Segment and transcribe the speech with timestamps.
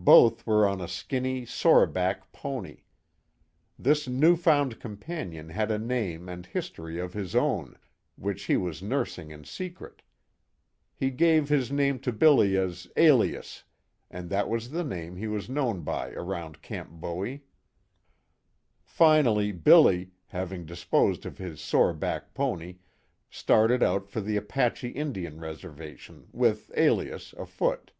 [0.00, 2.84] Both were on a skinny, sore back pony.
[3.78, 7.76] This new found companion had a name and history of his own,
[8.16, 10.00] which he was nursing in secret.
[10.94, 13.64] He gave his name to Billy as "Alias,"
[14.10, 17.42] and that was the name he was known by around Camp Bowie.
[18.82, 22.76] Finally Billy, having disposed of his sore back pony,
[23.28, 27.90] started out for the Apache Indian Reservation, with "Alias," afoot.